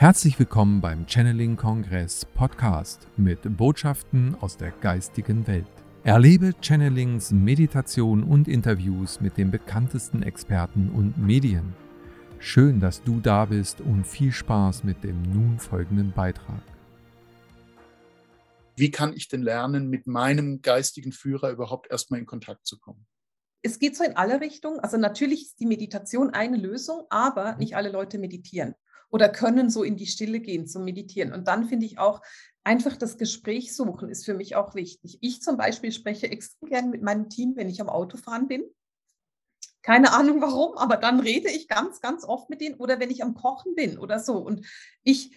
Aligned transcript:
Herzlich 0.00 0.38
willkommen 0.38 0.80
beim 0.80 1.08
Channeling 1.08 1.56
Kongress 1.56 2.24
Podcast 2.24 3.08
mit 3.16 3.40
Botschaften 3.56 4.36
aus 4.40 4.56
der 4.56 4.70
geistigen 4.70 5.44
Welt. 5.48 5.66
Erlebe 6.04 6.54
Channelings, 6.60 7.32
Meditation 7.32 8.22
und 8.22 8.46
Interviews 8.46 9.20
mit 9.20 9.36
den 9.36 9.50
bekanntesten 9.50 10.22
Experten 10.22 10.90
und 10.90 11.18
Medien. 11.18 11.74
Schön, 12.38 12.78
dass 12.78 13.02
du 13.02 13.18
da 13.18 13.46
bist 13.46 13.80
und 13.80 14.06
viel 14.06 14.30
Spaß 14.30 14.84
mit 14.84 15.02
dem 15.02 15.20
nun 15.22 15.58
folgenden 15.58 16.12
Beitrag. 16.12 16.62
Wie 18.76 18.92
kann 18.92 19.12
ich 19.14 19.26
denn 19.26 19.42
lernen, 19.42 19.90
mit 19.90 20.06
meinem 20.06 20.62
geistigen 20.62 21.10
Führer 21.10 21.50
überhaupt 21.50 21.90
erstmal 21.90 22.20
in 22.20 22.26
Kontakt 22.26 22.68
zu 22.68 22.78
kommen? 22.78 23.04
Es 23.62 23.80
geht 23.80 23.96
so 23.96 24.04
in 24.04 24.16
alle 24.16 24.40
Richtungen. 24.40 24.78
Also 24.78 24.96
natürlich 24.96 25.42
ist 25.42 25.58
die 25.58 25.66
Meditation 25.66 26.30
eine 26.30 26.56
Lösung, 26.56 27.02
aber 27.10 27.54
mhm. 27.54 27.58
nicht 27.58 27.74
alle 27.74 27.90
Leute 27.90 28.18
meditieren 28.18 28.76
oder 29.10 29.28
können 29.28 29.70
so 29.70 29.82
in 29.82 29.96
die 29.96 30.06
Stille 30.06 30.40
gehen 30.40 30.66
zum 30.66 30.84
Meditieren. 30.84 31.32
Und 31.32 31.48
dann 31.48 31.66
finde 31.66 31.86
ich 31.86 31.98
auch, 31.98 32.20
einfach 32.68 32.96
das 32.96 33.16
Gespräch 33.16 33.74
suchen 33.74 34.10
ist 34.10 34.26
für 34.26 34.34
mich 34.34 34.54
auch 34.54 34.74
wichtig. 34.74 35.18
Ich 35.22 35.40
zum 35.40 35.56
Beispiel 35.56 35.90
spreche 35.90 36.30
extrem 36.30 36.68
gerne 36.68 36.88
mit 36.88 37.02
meinem 37.02 37.30
Team, 37.30 37.56
wenn 37.56 37.70
ich 37.70 37.80
am 37.80 37.88
Autofahren 37.88 38.46
bin. 38.46 38.62
Keine 39.80 40.12
Ahnung 40.12 40.42
warum, 40.42 40.76
aber 40.76 40.98
dann 40.98 41.20
rede 41.20 41.50
ich 41.50 41.66
ganz, 41.66 42.02
ganz 42.02 42.24
oft 42.24 42.50
mit 42.50 42.60
denen 42.60 42.74
oder 42.74 43.00
wenn 43.00 43.10
ich 43.10 43.22
am 43.22 43.34
Kochen 43.34 43.74
bin 43.74 43.98
oder 43.98 44.18
so. 44.18 44.36
Und 44.36 44.66
ich, 45.02 45.34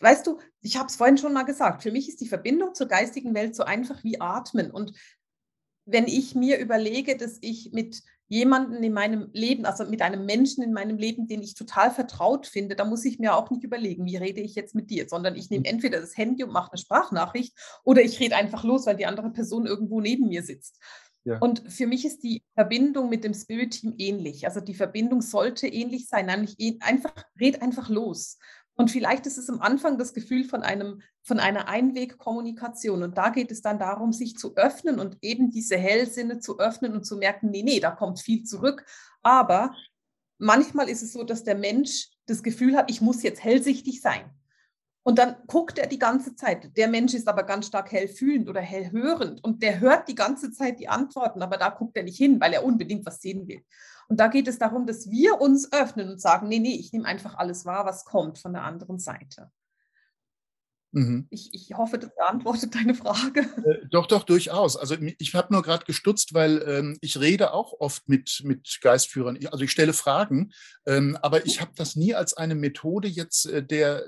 weißt 0.00 0.26
du, 0.26 0.40
ich 0.62 0.78
habe 0.78 0.88
es 0.88 0.96
vorhin 0.96 1.18
schon 1.18 1.34
mal 1.34 1.42
gesagt, 1.42 1.82
für 1.82 1.92
mich 1.92 2.08
ist 2.08 2.22
die 2.22 2.28
Verbindung 2.28 2.74
zur 2.74 2.88
geistigen 2.88 3.34
Welt 3.34 3.54
so 3.54 3.64
einfach 3.64 4.02
wie 4.02 4.22
Atmen. 4.22 4.70
Und 4.70 4.98
wenn 5.84 6.06
ich 6.06 6.34
mir 6.34 6.58
überlege, 6.58 7.18
dass 7.18 7.36
ich 7.42 7.72
mit 7.72 8.02
jemandem 8.28 8.82
in 8.82 8.92
meinem 8.92 9.30
Leben, 9.32 9.66
also 9.66 9.84
mit 9.84 10.02
einem 10.02 10.24
Menschen 10.24 10.62
in 10.62 10.72
meinem 10.72 10.96
Leben, 10.96 11.26
den 11.26 11.42
ich 11.42 11.54
total 11.54 11.90
vertraut 11.90 12.46
finde, 12.46 12.74
da 12.74 12.84
muss 12.84 13.04
ich 13.04 13.18
mir 13.18 13.36
auch 13.36 13.50
nicht 13.50 13.64
überlegen, 13.64 14.06
wie 14.06 14.16
rede 14.16 14.40
ich 14.40 14.54
jetzt 14.54 14.74
mit 14.74 14.90
dir, 14.90 15.08
sondern 15.08 15.36
ich 15.36 15.50
nehme 15.50 15.66
entweder 15.66 16.00
das 16.00 16.16
Handy 16.16 16.44
und 16.44 16.52
mache 16.52 16.72
eine 16.72 16.78
Sprachnachricht 16.78 17.54
oder 17.84 18.02
ich 18.02 18.18
rede 18.20 18.36
einfach 18.36 18.64
los, 18.64 18.86
weil 18.86 18.96
die 18.96 19.06
andere 19.06 19.30
Person 19.30 19.66
irgendwo 19.66 20.00
neben 20.00 20.28
mir 20.28 20.42
sitzt. 20.42 20.80
Ja. 21.24 21.38
Und 21.38 21.72
für 21.72 21.86
mich 21.86 22.04
ist 22.04 22.22
die 22.22 22.42
Verbindung 22.54 23.08
mit 23.08 23.24
dem 23.24 23.32
Spirit 23.32 23.72
Team 23.72 23.94
ähnlich. 23.96 24.46
Also 24.46 24.60
die 24.60 24.74
Verbindung 24.74 25.22
sollte 25.22 25.66
ähnlich 25.66 26.06
sein, 26.06 26.26
nämlich 26.26 26.56
einfach, 26.80 27.14
red 27.40 27.62
einfach 27.62 27.88
los. 27.88 28.38
Und 28.76 28.90
vielleicht 28.90 29.26
ist 29.26 29.38
es 29.38 29.48
am 29.48 29.60
Anfang 29.60 29.98
das 29.98 30.14
Gefühl 30.14 30.44
von, 30.44 30.62
einem, 30.62 31.00
von 31.22 31.38
einer 31.38 31.68
Einwegkommunikation. 31.68 33.02
Und 33.04 33.16
da 33.16 33.30
geht 33.30 33.52
es 33.52 33.62
dann 33.62 33.78
darum, 33.78 34.12
sich 34.12 34.36
zu 34.36 34.56
öffnen 34.56 34.98
und 34.98 35.16
eben 35.22 35.50
diese 35.50 35.76
Hellsinne 35.76 36.40
zu 36.40 36.58
öffnen 36.58 36.92
und 36.92 37.04
zu 37.04 37.16
merken, 37.16 37.50
nee, 37.50 37.62
nee, 37.62 37.78
da 37.78 37.92
kommt 37.92 38.20
viel 38.20 38.42
zurück. 38.44 38.84
Aber 39.22 39.74
manchmal 40.38 40.88
ist 40.88 41.02
es 41.02 41.12
so, 41.12 41.22
dass 41.22 41.44
der 41.44 41.54
Mensch 41.54 42.08
das 42.26 42.42
Gefühl 42.42 42.76
hat, 42.76 42.90
ich 42.90 43.00
muss 43.00 43.22
jetzt 43.22 43.44
hellsichtig 43.44 44.00
sein. 44.00 44.30
Und 45.06 45.18
dann 45.18 45.36
guckt 45.46 45.78
er 45.78 45.86
die 45.86 45.98
ganze 45.98 46.34
Zeit. 46.34 46.74
Der 46.78 46.88
Mensch 46.88 47.12
ist 47.12 47.28
aber 47.28 47.42
ganz 47.42 47.66
stark 47.66 47.92
hellfühlend 47.92 48.48
oder 48.48 48.62
hellhörend 48.62 49.44
und 49.44 49.62
der 49.62 49.78
hört 49.80 50.08
die 50.08 50.14
ganze 50.14 50.50
Zeit 50.50 50.80
die 50.80 50.88
Antworten, 50.88 51.42
aber 51.42 51.58
da 51.58 51.68
guckt 51.68 51.96
er 51.96 52.04
nicht 52.04 52.16
hin, 52.16 52.40
weil 52.40 52.54
er 52.54 52.64
unbedingt 52.64 53.04
was 53.04 53.20
sehen 53.20 53.46
will. 53.46 53.62
Und 54.08 54.18
da 54.18 54.28
geht 54.28 54.48
es 54.48 54.58
darum, 54.58 54.86
dass 54.86 55.10
wir 55.10 55.40
uns 55.40 55.70
öffnen 55.72 56.08
und 56.08 56.20
sagen, 56.20 56.48
nee, 56.48 56.58
nee, 56.58 56.76
ich 56.76 56.92
nehme 56.92 57.04
einfach 57.04 57.34
alles 57.34 57.66
wahr, 57.66 57.84
was 57.84 58.06
kommt 58.06 58.38
von 58.38 58.54
der 58.54 58.62
anderen 58.62 58.98
Seite. 58.98 59.50
Mhm. 60.94 61.26
Ich, 61.30 61.52
ich, 61.52 61.76
hoffe, 61.76 61.98
das 61.98 62.14
beantwortet 62.14 62.74
deine 62.74 62.94
Frage. 62.94 63.40
Äh, 63.40 63.86
doch, 63.90 64.06
doch, 64.06 64.22
durchaus. 64.22 64.76
Also 64.76 64.94
ich 65.18 65.34
habe 65.34 65.52
nur 65.52 65.62
gerade 65.62 65.84
gestutzt, 65.84 66.34
weil 66.34 66.62
ähm, 66.68 66.98
ich 67.00 67.18
rede 67.18 67.52
auch 67.52 67.74
oft 67.80 68.08
mit, 68.08 68.42
mit 68.44 68.78
Geistführern. 68.80 69.36
Also 69.50 69.64
ich 69.64 69.72
stelle 69.72 69.92
Fragen, 69.92 70.52
ähm, 70.86 71.18
aber 71.20 71.46
ich 71.46 71.56
mhm. 71.56 71.62
habe 71.62 71.72
das 71.74 71.96
nie 71.96 72.14
als 72.14 72.34
eine 72.34 72.54
Methode 72.54 73.08
jetzt 73.08 73.46
äh, 73.46 73.64
der, 73.64 74.04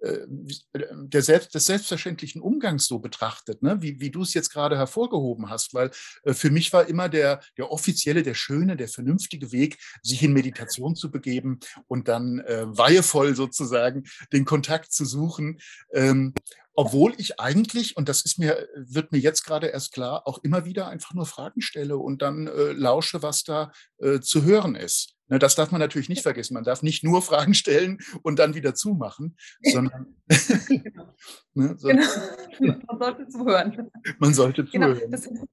der 0.00 1.22
Selbst, 1.22 1.54
des 1.54 1.66
selbstverständlichen 1.66 2.40
Umgangs 2.40 2.86
so 2.86 2.98
betrachtet, 2.98 3.62
ne? 3.62 3.82
wie, 3.82 4.00
wie 4.00 4.10
du 4.10 4.22
es 4.22 4.34
jetzt 4.34 4.50
gerade 4.50 4.76
hervorgehoben 4.76 5.50
hast, 5.50 5.74
weil 5.74 5.90
äh, 6.24 6.34
für 6.34 6.50
mich 6.50 6.72
war 6.72 6.86
immer 6.86 7.08
der, 7.08 7.40
der 7.56 7.70
offizielle, 7.70 8.22
der 8.22 8.34
schöne, 8.34 8.76
der 8.76 8.88
vernünftige 8.88 9.50
Weg, 9.50 9.78
sich 10.02 10.22
in 10.22 10.32
Meditation 10.32 10.94
zu 10.94 11.10
begeben 11.10 11.58
und 11.88 12.08
dann 12.08 12.38
äh, 12.40 12.64
weihevoll 12.66 13.34
sozusagen 13.34 14.04
den 14.32 14.44
Kontakt 14.44 14.92
zu 14.92 15.04
suchen. 15.04 15.58
Ähm, 15.92 16.32
obwohl 16.78 17.12
ich 17.18 17.40
eigentlich, 17.40 17.96
und 17.96 18.08
das 18.08 18.24
ist 18.24 18.38
mir, 18.38 18.68
wird 18.76 19.10
mir 19.10 19.18
jetzt 19.18 19.42
gerade 19.42 19.66
erst 19.66 19.90
klar, 19.90 20.28
auch 20.28 20.38
immer 20.44 20.64
wieder 20.64 20.86
einfach 20.86 21.12
nur 21.12 21.26
Fragen 21.26 21.60
stelle 21.60 21.98
und 21.98 22.22
dann 22.22 22.46
äh, 22.46 22.70
lausche, 22.70 23.20
was 23.20 23.42
da 23.42 23.72
äh, 23.98 24.20
zu 24.20 24.44
hören 24.44 24.76
ist. 24.76 25.16
Ne, 25.26 25.40
das 25.40 25.56
darf 25.56 25.72
man 25.72 25.80
natürlich 25.80 26.08
nicht 26.08 26.22
vergessen. 26.22 26.54
Man 26.54 26.62
darf 26.62 26.84
nicht 26.84 27.02
nur 27.02 27.20
Fragen 27.30 27.54
stellen 27.54 27.98
und 28.22 28.38
dann 28.38 28.54
wieder 28.54 28.76
zumachen, 28.76 29.36
sondern 29.60 30.14
genau. 30.68 31.14
ne, 31.54 31.74
so, 31.76 31.88
genau. 31.88 32.76
man 32.86 32.98
sollte 33.00 33.28
zuhören. 33.28 33.90
Man 34.20 34.34
sollte 34.34 34.64
genau, 34.64 34.94
zuhören. 34.94 35.10
Genau. 35.10 35.46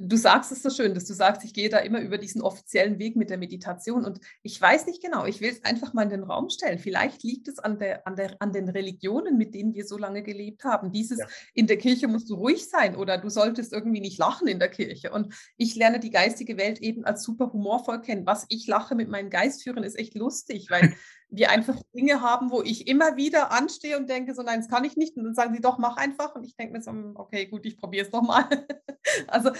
Du 0.00 0.16
sagst 0.16 0.52
es 0.52 0.62
so 0.62 0.70
schön, 0.70 0.94
dass 0.94 1.06
du 1.06 1.12
sagst, 1.12 1.44
ich 1.44 1.52
gehe 1.52 1.68
da 1.68 1.78
immer 1.78 2.00
über 2.00 2.18
diesen 2.18 2.40
offiziellen 2.40 2.98
Weg 3.00 3.16
mit 3.16 3.30
der 3.30 3.38
Meditation 3.38 4.04
und 4.04 4.20
ich 4.42 4.60
weiß 4.60 4.86
nicht 4.86 5.02
genau, 5.02 5.24
ich 5.24 5.40
will 5.40 5.50
es 5.50 5.64
einfach 5.64 5.92
mal 5.92 6.04
in 6.04 6.10
den 6.10 6.22
Raum 6.22 6.50
stellen. 6.50 6.78
Vielleicht 6.78 7.24
liegt 7.24 7.48
es 7.48 7.58
an, 7.58 7.80
der, 7.80 8.06
an, 8.06 8.14
der, 8.14 8.36
an 8.38 8.52
den 8.52 8.68
Religionen, 8.68 9.36
mit 9.36 9.54
denen 9.54 9.74
wir 9.74 9.84
so 9.84 9.98
lange 9.98 10.22
gelebt 10.22 10.62
haben. 10.64 10.92
Dieses, 10.92 11.18
ja. 11.18 11.26
in 11.52 11.66
der 11.66 11.78
Kirche 11.78 12.06
musst 12.06 12.30
du 12.30 12.36
ruhig 12.36 12.68
sein 12.68 12.94
oder 12.94 13.18
du 13.18 13.28
solltest 13.28 13.72
irgendwie 13.72 14.00
nicht 14.00 14.18
lachen 14.18 14.46
in 14.46 14.60
der 14.60 14.68
Kirche. 14.68 15.10
Und 15.10 15.34
ich 15.56 15.74
lerne 15.74 15.98
die 15.98 16.10
geistige 16.10 16.56
Welt 16.56 16.78
eben 16.80 17.04
als 17.04 17.24
super 17.24 17.52
humorvoll 17.52 18.00
kennen. 18.00 18.24
Was 18.24 18.46
ich 18.50 18.68
lache 18.68 18.94
mit 18.94 19.08
meinen 19.08 19.30
Geistführern 19.30 19.82
ist 19.82 19.98
echt 19.98 20.14
lustig, 20.14 20.68
weil 20.70 20.94
wir 21.30 21.50
einfach 21.50 21.76
Dinge 21.94 22.22
haben, 22.22 22.50
wo 22.50 22.62
ich 22.62 22.86
immer 22.88 23.16
wieder 23.16 23.52
anstehe 23.52 23.98
und 23.98 24.08
denke, 24.08 24.34
so 24.34 24.42
nein, 24.42 24.60
das 24.60 24.68
kann 24.68 24.84
ich 24.84 24.96
nicht. 24.96 25.16
Und 25.16 25.24
dann 25.24 25.34
sagen 25.34 25.54
sie 25.54 25.60
doch, 25.60 25.78
mach 25.78 25.96
einfach. 25.96 26.34
Und 26.34 26.44
ich 26.44 26.56
denke 26.56 26.72
mir 26.72 26.82
so, 26.82 26.90
hm, 26.90 27.12
okay, 27.16 27.46
gut, 27.46 27.66
ich 27.66 27.76
probiere 27.76 28.06
es 28.06 28.12
nochmal. 28.12 28.44
also, 29.26 29.50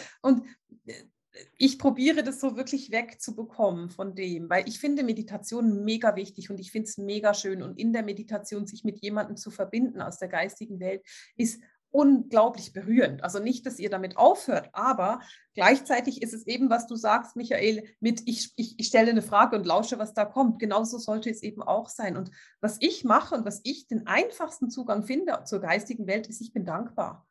ich 1.59 1.79
probiere 1.79 2.23
das 2.23 2.41
so 2.41 2.57
wirklich 2.57 2.93
wegzubekommen 2.93 3.91
von 3.91 4.15
dem, 4.15 4.49
weil 4.49 4.69
ich 4.69 4.79
finde 4.79 5.03
Meditation 5.03 5.85
mega 5.85 6.15
wichtig 6.15 6.51
und 6.51 6.61
ich 6.61 6.71
finde 6.71 6.89
es 6.89 6.99
mega 6.99 7.35
schön. 7.35 7.63
Und 7.63 7.79
in 7.79 7.93
der 7.93 8.05
Meditation 8.05 8.67
sich 8.67 8.85
mit 8.85 9.03
jemandem 9.03 9.37
zu 9.37 9.51
verbinden 9.51 10.01
aus 10.01 10.19
der 10.19 10.29
geistigen 10.29 10.79
Welt 10.79 11.03
ist 11.37 11.61
unglaublich 11.91 12.73
berührend. 12.73 13.25
Also 13.25 13.41
nicht, 13.41 13.67
dass 13.67 13.79
ihr 13.79 13.91
damit 13.91 14.17
aufhört, 14.17 14.71
aber 14.73 15.21
gleichzeitig 15.55 16.23
ist 16.23 16.35
es 16.35 16.47
eben, 16.47 16.71
was 16.71 16.87
du 16.87 16.97
sagst, 16.97 17.35
Michael, 17.35 17.83
mit 17.99 18.23
ich, 18.27 18.53
ich, 18.57 18.79
ich 18.79 18.87
stelle 18.87 19.11
eine 19.11 19.23
Frage 19.23 19.57
und 19.57 19.67
lausche, 19.67 19.99
was 19.99 20.15
da 20.15 20.25
kommt. 20.25 20.61
Genauso 20.61 20.99
sollte 20.99 21.31
es 21.31 21.43
eben 21.43 21.63
auch 21.63 21.89
sein. 21.89 22.17
Und 22.17 22.31
was 22.61 22.77
ich 22.81 23.05
mache 23.05 23.35
und 23.35 23.45
was 23.45 23.61
ich 23.65 23.89
den 23.89 24.07
einfachsten 24.07 24.71
Zugang 24.71 25.03
finde 25.03 25.43
zur 25.45 25.61
geistigen 25.61 26.07
Welt, 26.07 26.29
ist, 26.29 26.41
ich 26.41 26.53
bin 26.53 26.65
dankbar. 26.65 27.28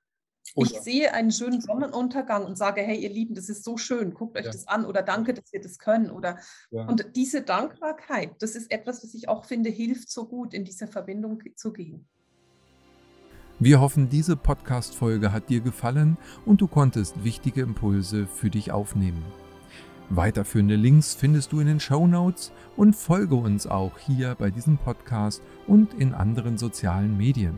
Ich 0.56 0.80
sehe 0.80 1.14
einen 1.14 1.32
schönen 1.32 1.62
Sonnenuntergang 1.62 2.46
und 2.46 2.58
sage, 2.58 2.82
hey, 2.82 2.98
ihr 2.98 3.10
Lieben, 3.10 3.36
das 3.36 3.50
ist 3.50 3.64
so 3.64 3.78
schön, 3.78 4.14
guckt 4.14 4.38
euch 4.38 4.46
ja. 4.46 4.52
das 4.52 4.68
an 4.68 4.86
oder 4.86 5.02
danke, 5.02 5.34
dass 5.34 5.52
wir 5.52 5.62
das 5.62 5.78
können. 5.78 6.10
Oder 6.10 6.40
ja. 6.72 6.86
und 6.88 7.16
diese 7.16 7.42
Dankbarkeit, 7.42 8.32
das 8.40 8.56
ist 8.56 8.72
etwas, 8.72 9.04
was 9.04 9.14
ich 9.14 9.30
auch 9.30 9.46
finde, 9.46 9.70
hilft 9.70 10.10
so 10.10 10.28
gut, 10.28 10.54
in 10.54 10.66
diese 10.66 10.88
Verbindung 10.88 11.42
zu 11.56 11.74
gehen. 11.74 12.08
Wir 13.60 13.82
hoffen, 13.82 14.10
diese 14.10 14.36
Podcast-Folge 14.36 15.32
hat 15.32 15.50
dir 15.50 15.62
gefallen 15.62 16.18
und 16.46 16.62
du 16.62 16.68
konntest 16.68 17.24
wichtige 17.24 17.62
Impulse 17.62 18.28
für 18.28 18.52
dich 18.52 18.72
aufnehmen. 18.72 19.26
Weiterführende 20.10 20.76
Links 20.76 21.16
findest 21.16 21.52
du 21.52 21.60
in 21.60 21.68
den 21.68 21.80
Show 21.80 22.08
Notes 22.08 22.52
und 22.78 22.96
folge 22.96 23.36
uns 23.36 23.68
auch 23.68 23.98
hier 23.98 24.36
bei 24.36 24.52
diesem 24.52 24.78
Podcast 24.78 25.42
und 25.66 25.94
in 25.96 26.14
anderen 26.14 26.58
sozialen 26.58 27.18
Medien. 27.18 27.58